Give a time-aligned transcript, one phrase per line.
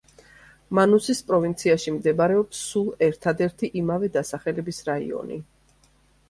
[0.77, 5.39] მანუსის პროვინციაში მდებარეობს სულ ერთადერთი იმავე დასახელების რაიონი.